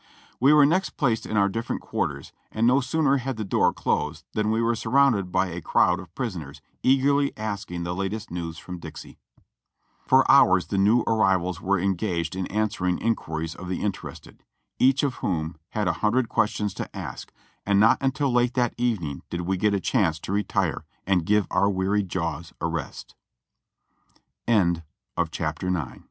[0.39, 4.25] We were next placed in our different quarters, and no sooner liad the door closed
[4.33, 8.57] than we were surrounded by a crowd of pris oners eagerly asking the latest news
[8.57, 9.19] from Dixie.
[10.07, 14.43] For hours the new arrivals were engaged in answering in quiries of the interested,
[14.79, 17.31] each of whom had a hundred questions to ask,
[17.63, 20.19] and not until late that evening did we get a chance